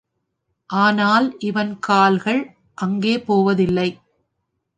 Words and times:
ஆனால் 0.69 1.27
இவன் 1.39 1.79
கால்கள் 1.79 2.41
அங்கே 2.77 3.15
போவதில்லை. 3.19 3.89